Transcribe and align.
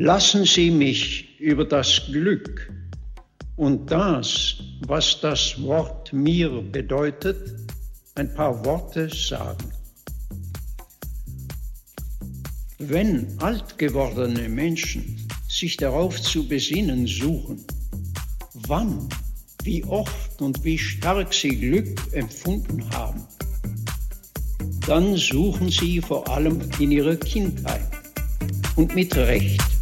Lassen 0.00 0.44
Sie 0.44 0.70
mich 0.70 1.40
über 1.40 1.64
das 1.64 2.02
Glück 2.06 2.72
und 3.56 3.90
das, 3.90 4.54
was 4.86 5.20
das 5.20 5.60
Wort 5.60 6.12
mir 6.12 6.62
bedeutet, 6.62 7.66
ein 8.14 8.32
paar 8.32 8.64
Worte 8.64 9.08
sagen. 9.08 9.72
Wenn 12.78 13.26
alt 13.40 13.76
gewordene 13.76 14.48
Menschen 14.48 15.28
sich 15.48 15.76
darauf 15.76 16.22
zu 16.22 16.46
besinnen 16.46 17.08
suchen, 17.08 17.64
wann, 18.68 19.08
wie 19.64 19.82
oft 19.82 20.40
und 20.40 20.62
wie 20.62 20.78
stark 20.78 21.34
sie 21.34 21.56
Glück 21.56 21.98
empfunden 22.12 22.88
haben, 22.92 23.26
dann 24.86 25.16
suchen 25.16 25.70
sie 25.70 26.00
vor 26.00 26.28
allem 26.28 26.60
in 26.78 26.92
ihrer 26.92 27.16
Kindheit 27.16 27.90
und 28.76 28.94
mit 28.94 29.16
Recht. 29.16 29.77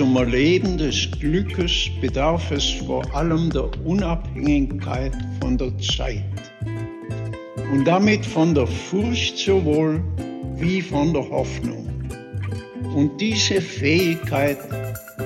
Zum 0.00 0.16
Erleben 0.16 0.78
des 0.78 1.10
Glückes 1.20 1.90
bedarf 2.00 2.50
es 2.52 2.70
vor 2.86 3.04
allem 3.14 3.50
der 3.50 3.68
Unabhängigkeit 3.84 5.12
von 5.42 5.58
der 5.58 5.76
Zeit 5.76 6.24
und 7.70 7.84
damit 7.84 8.24
von 8.24 8.54
der 8.54 8.66
Furcht 8.66 9.36
sowohl 9.36 10.02
wie 10.56 10.80
von 10.80 11.12
der 11.12 11.28
Hoffnung. 11.28 11.86
Und 12.96 13.20
diese 13.20 13.60
Fähigkeit 13.60 14.56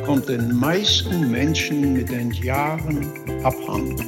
kommt 0.04 0.28
den 0.28 0.52
meisten 0.56 1.30
Menschen 1.30 1.92
mit 1.92 2.10
den 2.10 2.32
Jahren 2.32 3.06
abhanden. 3.44 4.04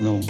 não. 0.00 0.20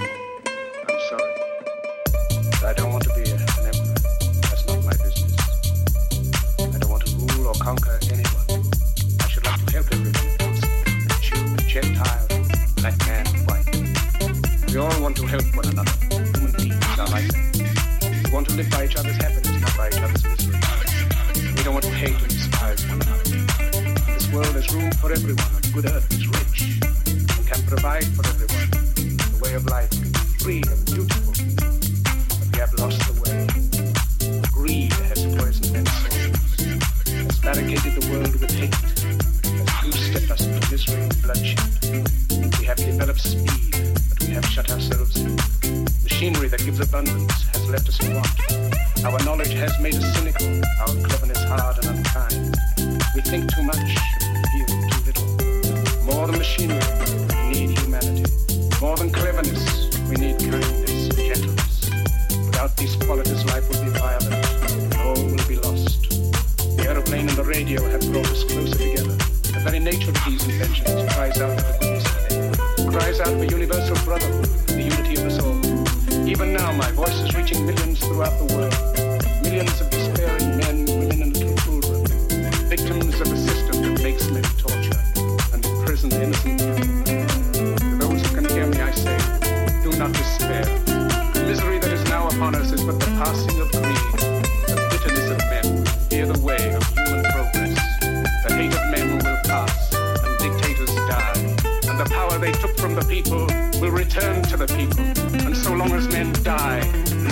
From 102.92 103.08
the 103.08 103.14
people 103.14 103.46
will 103.80 103.90
return 103.90 104.42
to 104.42 104.56
the 104.56 104.66
people. 104.66 105.00
And 105.46 105.56
so 105.56 105.72
long 105.72 105.92
as 105.92 106.08
men 106.08 106.32
die, 106.42 106.80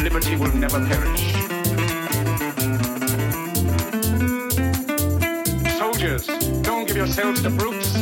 liberty 0.03 0.37
will 0.37 0.55
never 0.55 0.79
perish. 0.87 1.33
Soldiers, 5.77 6.27
don't 6.63 6.87
give 6.87 6.97
yourselves 6.97 7.43
to 7.43 7.51
brutes. 7.51 7.95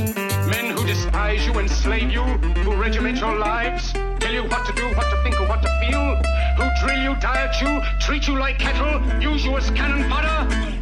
Men 0.47 0.77
who 0.77 0.87
despise 0.87 1.47
you, 1.47 1.53
enslave 1.55 2.11
you, 2.11 2.23
who 2.63 2.75
regiment 2.77 3.19
your 3.19 3.37
lives 3.37 3.93
tell 4.21 4.33
you 4.33 4.45
what 4.45 4.67
to 4.67 4.73
do, 4.73 4.87
what 4.95 5.11
to 5.11 5.23
think, 5.23 5.41
or 5.41 5.49
what 5.49 5.63
to 5.63 5.69
feel, 5.81 6.17
who 6.59 6.87
drill 6.87 7.03
you, 7.03 7.15
diet 7.21 7.61
you, 7.61 7.81
treat 8.01 8.27
you 8.29 8.39
like 8.39 8.59
cattle, 8.59 9.01
use 9.21 9.45
you 9.45 9.57
as 9.57 9.71
cannon 9.71 10.09
fodder. 10.09 10.39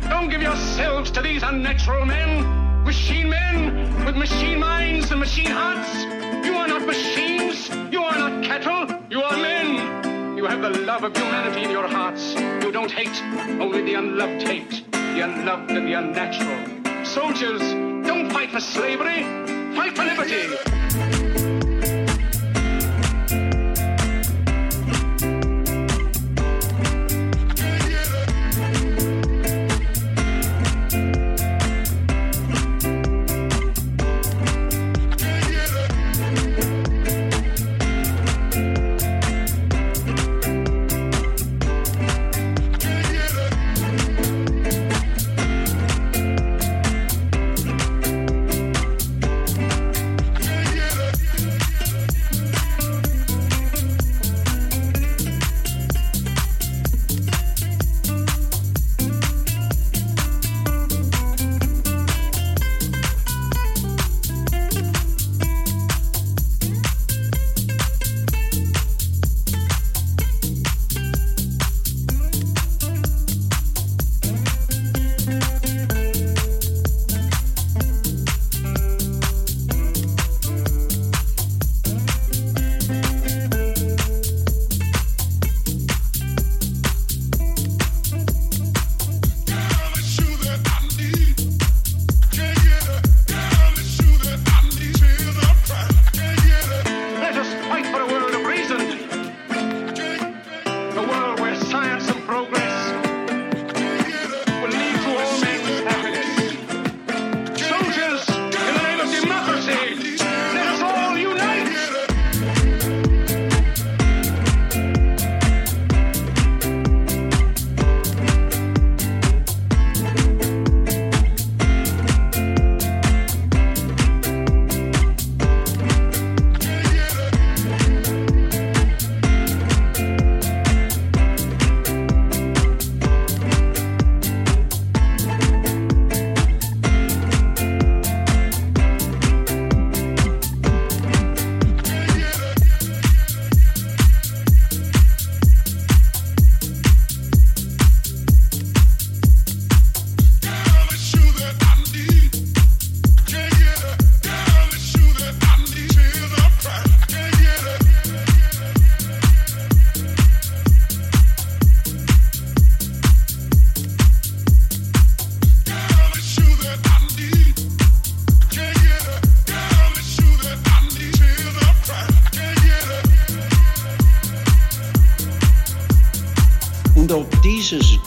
Don't 0.09 0.29
give 0.29 0.43
yourselves 0.43 1.11
to 1.13 1.23
these 1.23 1.43
unnatural 1.43 2.05
men, 2.05 2.85
machine 2.85 3.31
men 3.31 4.05
with 4.05 4.17
machine 4.17 4.59
minds 4.59 5.11
and 5.11 5.21
machine 5.21 5.51
hearts. 5.51 6.16
Machines, 6.87 7.69
you 7.91 8.01
are 8.01 8.17
not 8.17 8.45
cattle, 8.45 8.87
you 9.11 9.21
are 9.21 9.37
men. 9.37 10.37
You 10.37 10.47
have 10.47 10.63
the 10.63 10.71
love 10.83 11.03
of 11.03 11.17
humanity 11.17 11.65
in 11.65 11.71
your 11.71 11.89
hearts. 11.89 12.35
You 12.63 12.71
don't 12.71 12.93
hate, 12.93 13.21
only 13.61 13.83
the 13.83 13.95
unloved 13.95 14.47
hate, 14.47 14.85
the 14.93 15.25
unloved 15.25 15.73
and 15.73 15.85
the 15.89 15.95
unnatural. 15.95 17.05
Soldiers, 17.05 17.61
don't 18.07 18.31
fight 18.31 18.51
for 18.53 18.61
slavery, 18.61 19.25
fight 19.75 19.97
for 19.97 20.05
liberty. 20.05 20.76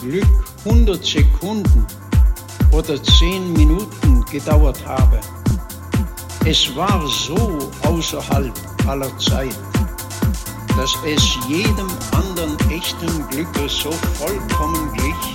Glück 0.00 0.26
100 0.64 1.04
Sekunden 1.04 1.86
oder 2.72 3.02
10 3.02 3.52
Minuten 3.52 4.24
gedauert 4.30 4.78
habe. 4.86 5.20
Es 6.46 6.74
war 6.74 7.06
so 7.06 7.58
außerhalb 7.82 8.52
aller 8.86 9.16
Zeit, 9.18 9.58
dass 10.76 10.94
es 11.04 11.36
jedem 11.46 11.88
anderen 12.12 12.56
echten 12.70 13.28
Glücke 13.28 13.68
so 13.68 13.92
vollkommen 14.18 14.90
glich, 14.94 15.34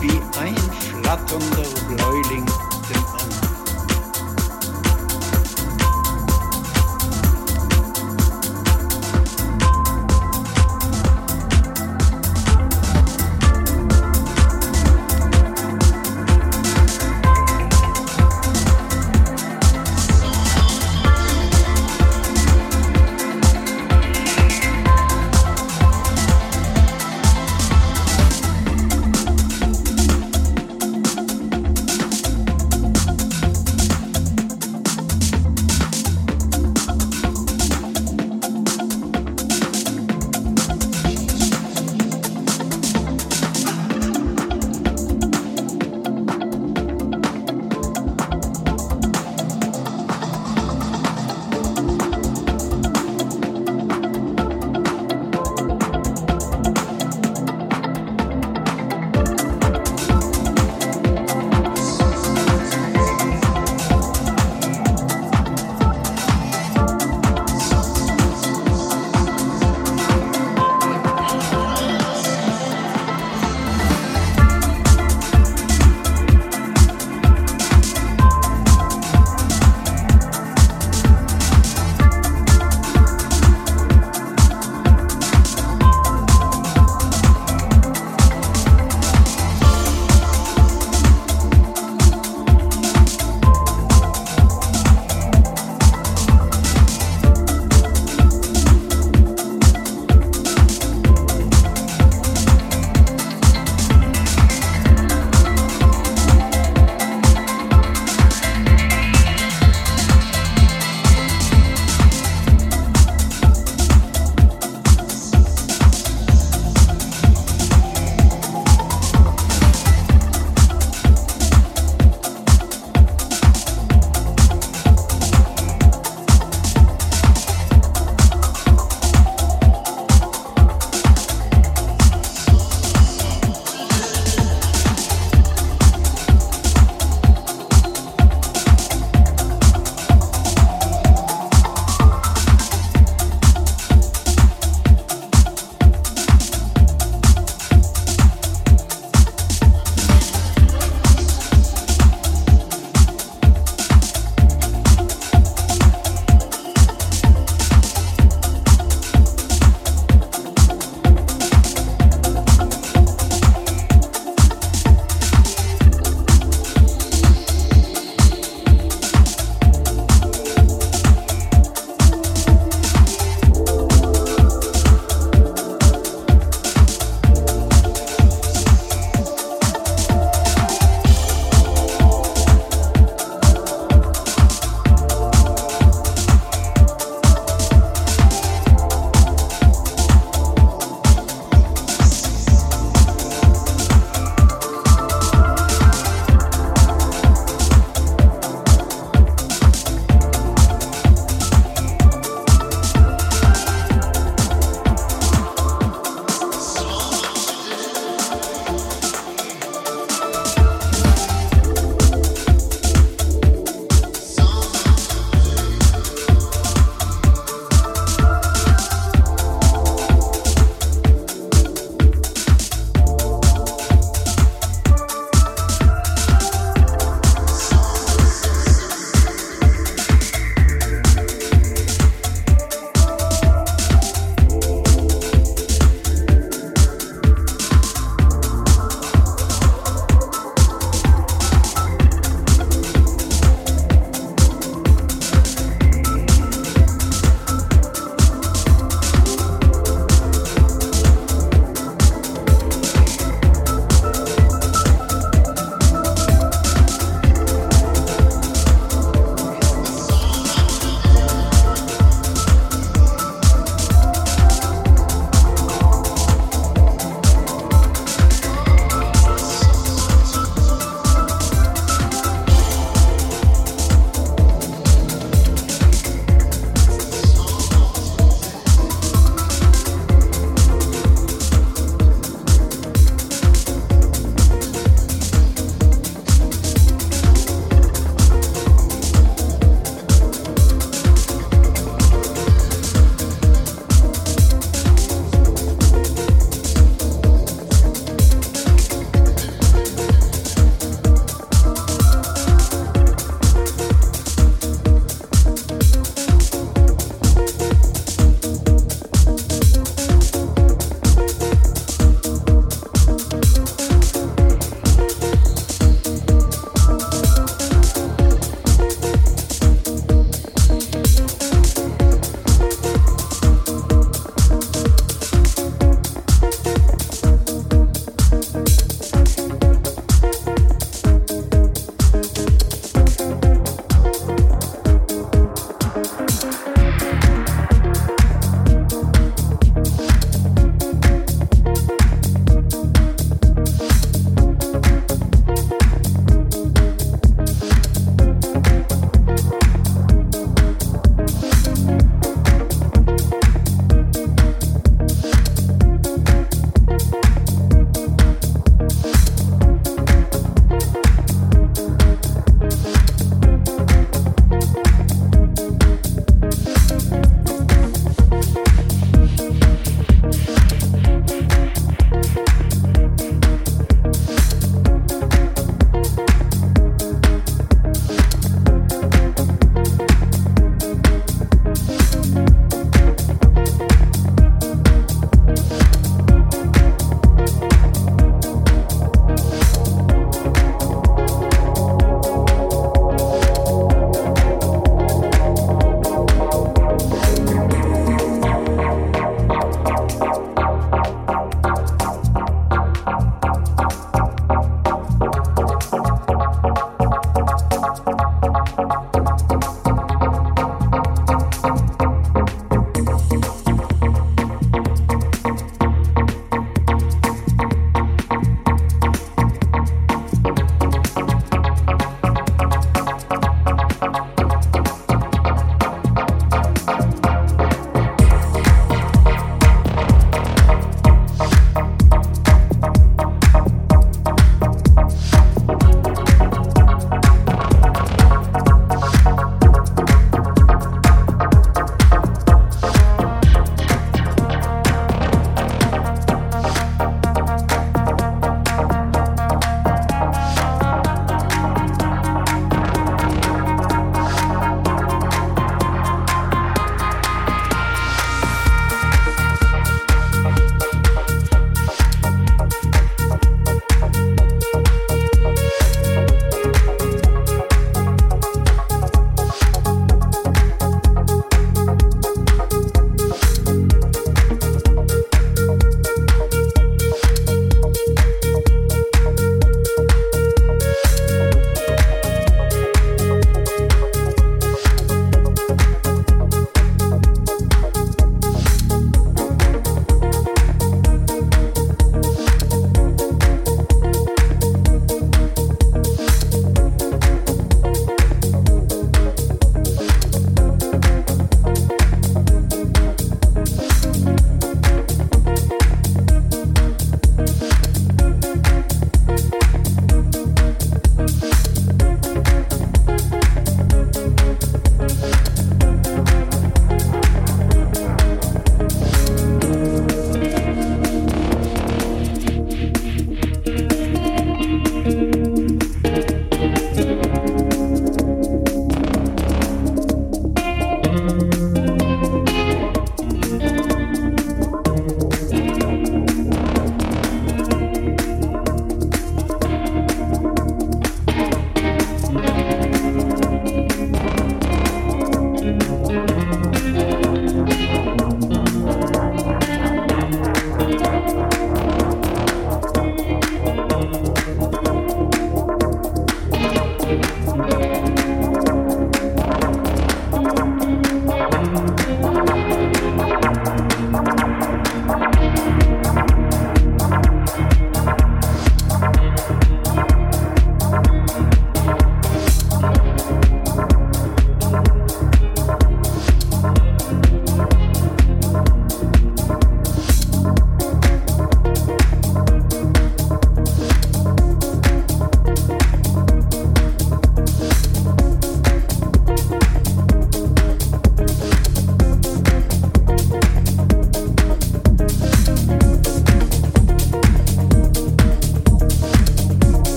wie 0.00 0.38
ein 0.40 0.56
flatternder 1.02 1.68
Bläuling 1.88 2.46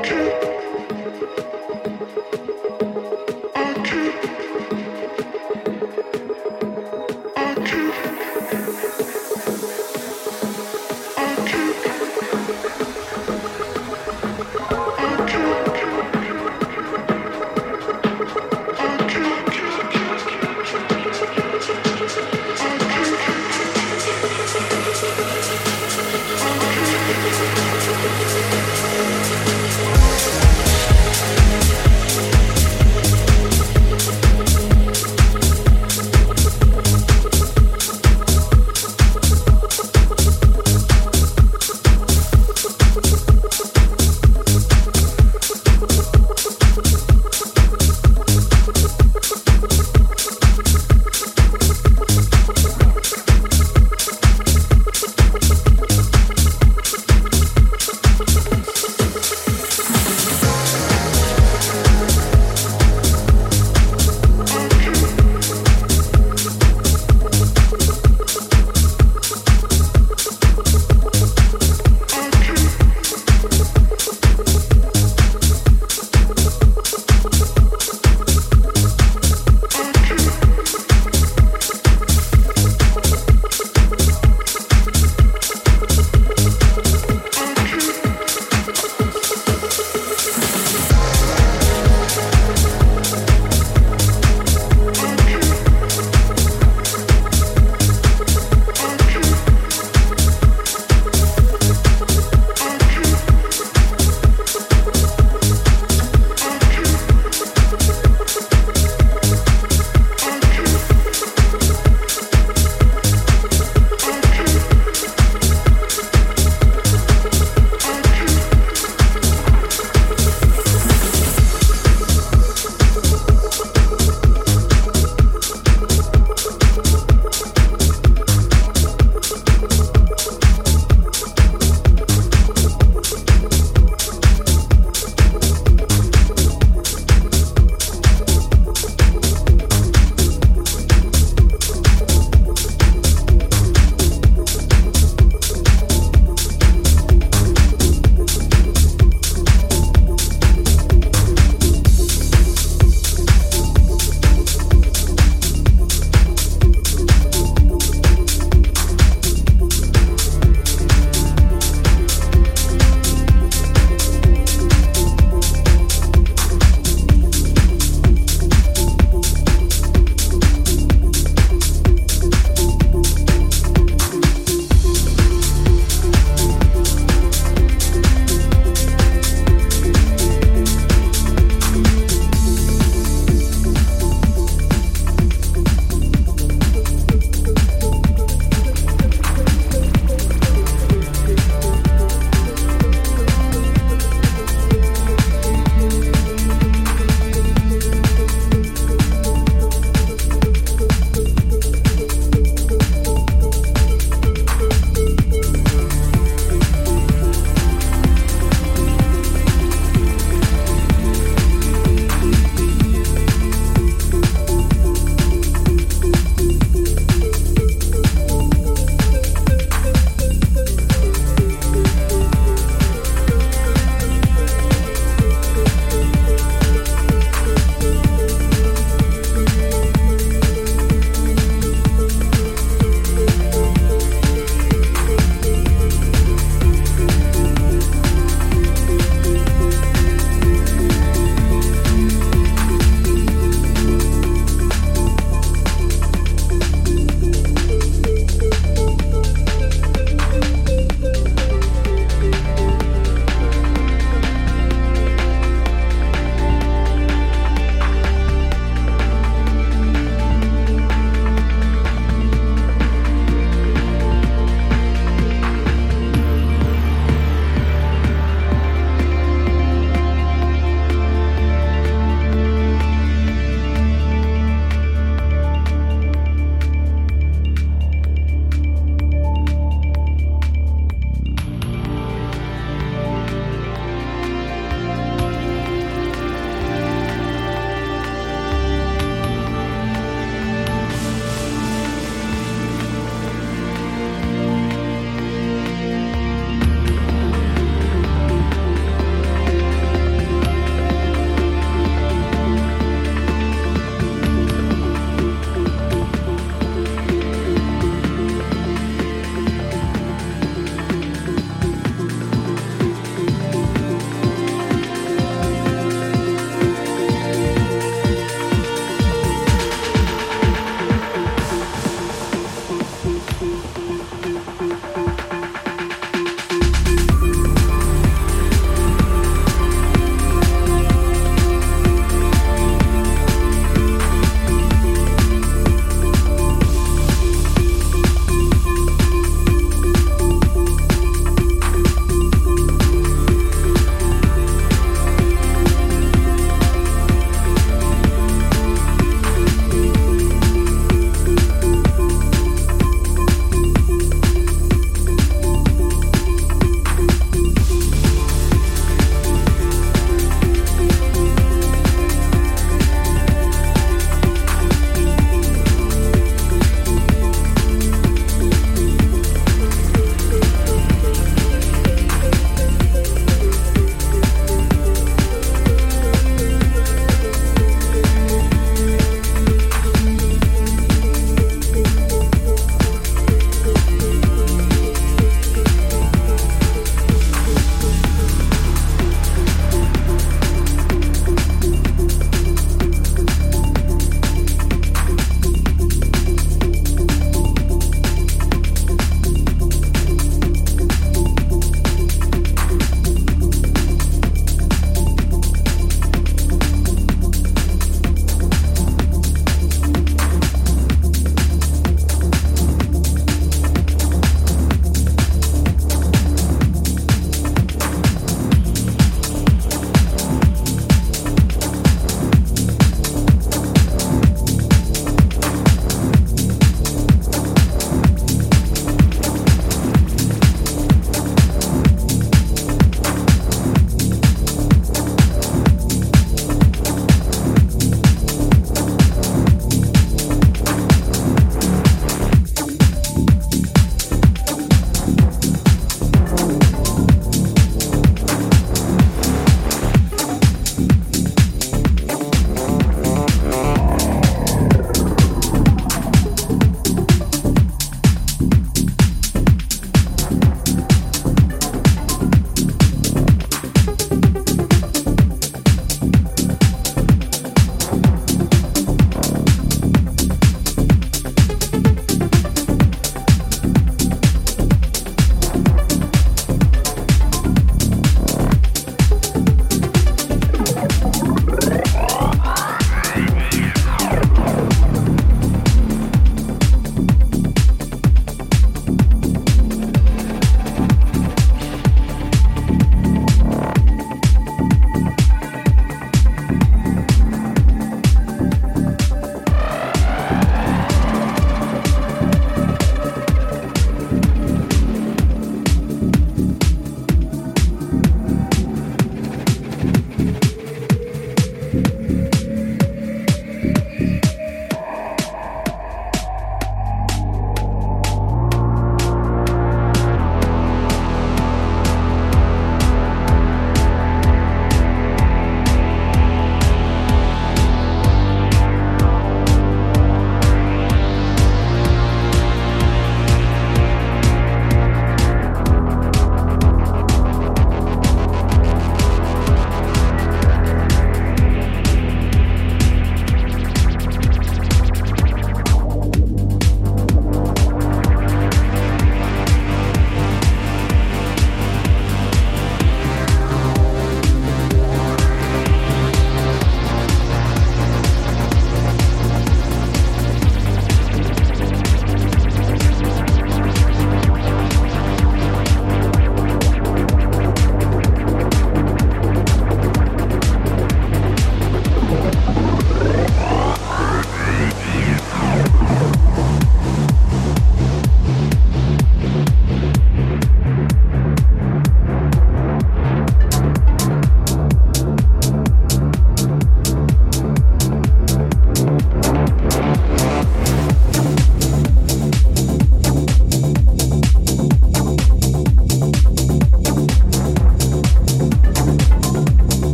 okay. 0.00 0.39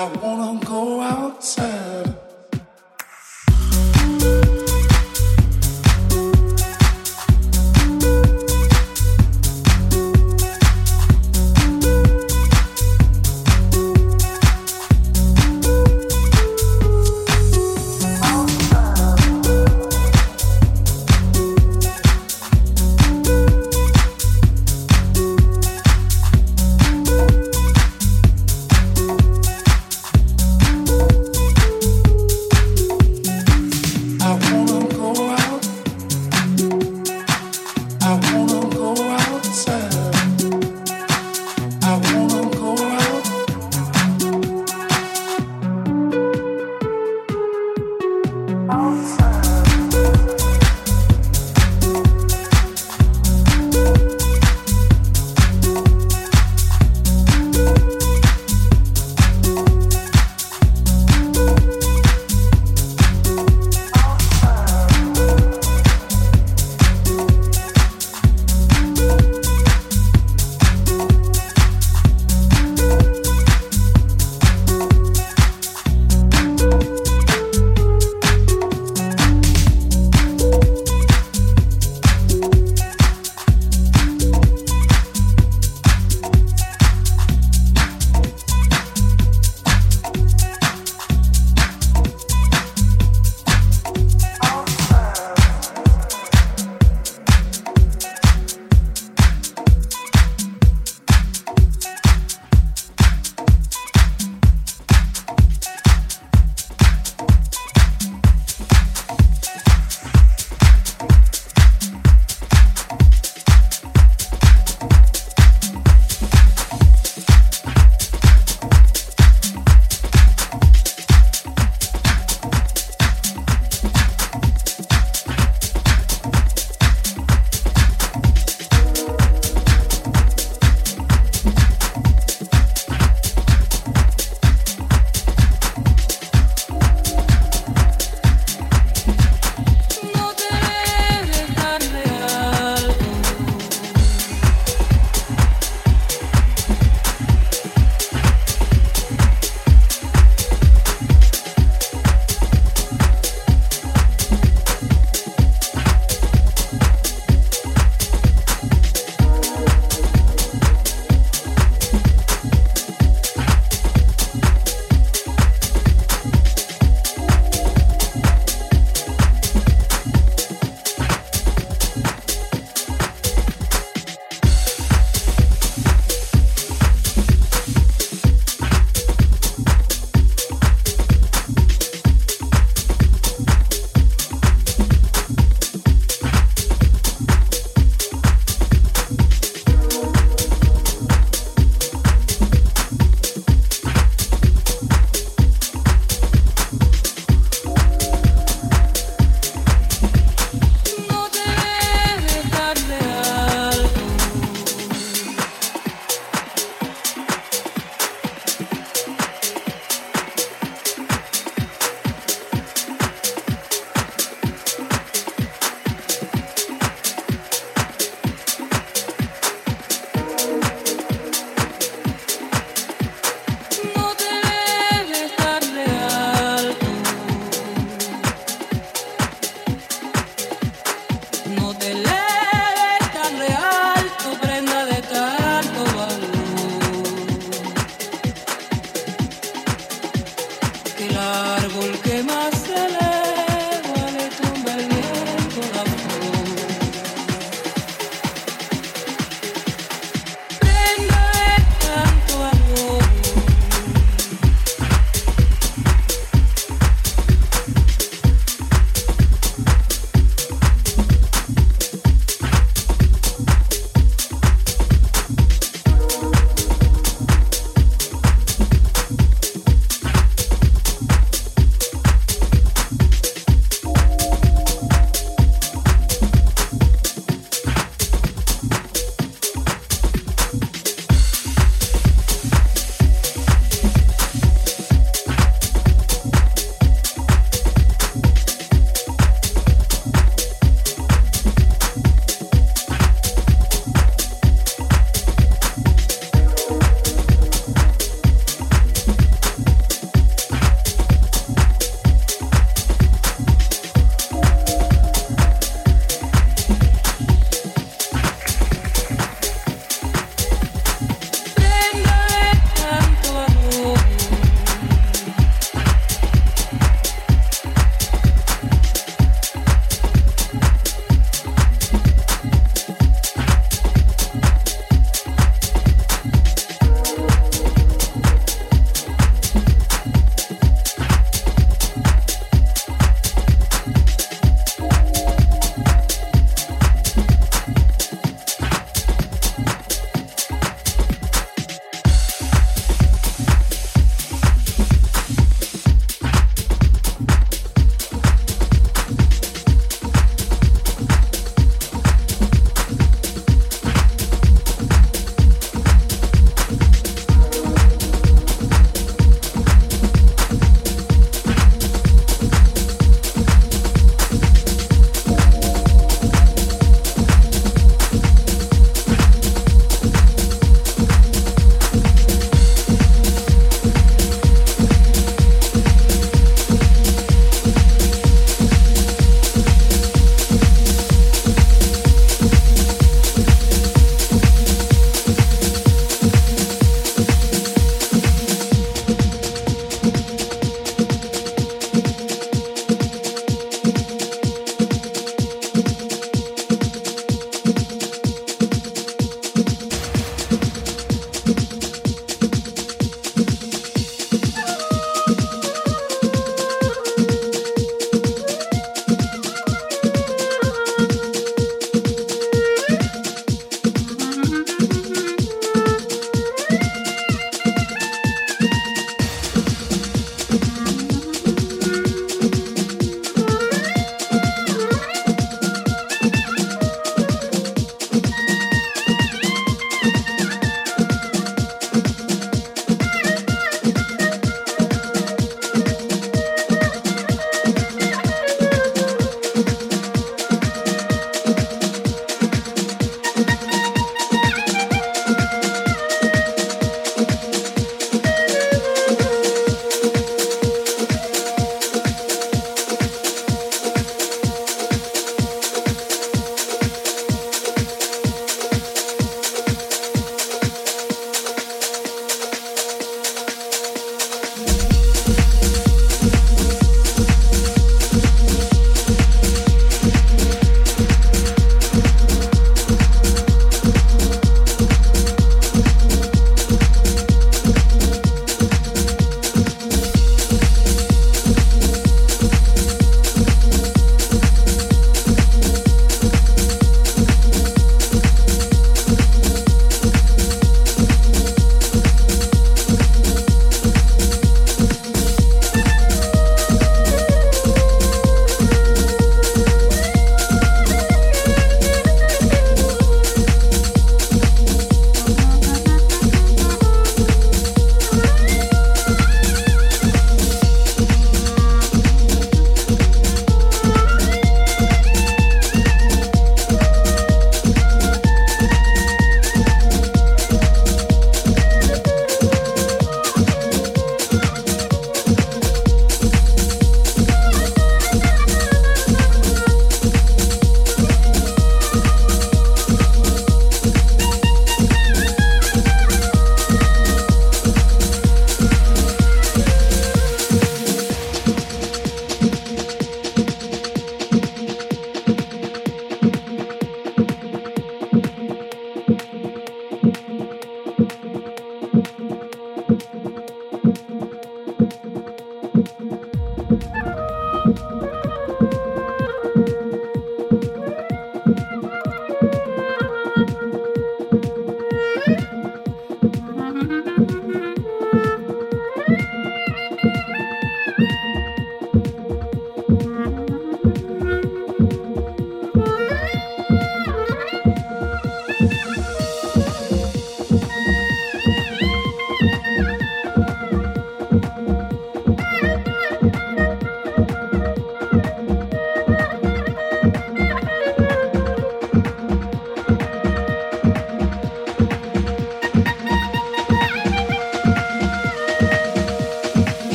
I 0.00 0.04
wanna 0.22 0.64
go 0.64 1.00
outside. 1.00 1.77